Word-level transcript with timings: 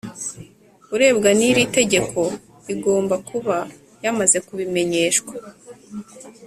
Urebwa 0.93 1.29
n’ 1.37 1.41
iri 1.49 1.63
tegeko 1.77 2.19
igomba 2.73 3.15
kuba 3.29 3.57
yamaze 4.03 4.37
kubimenyeshwa 4.47 5.33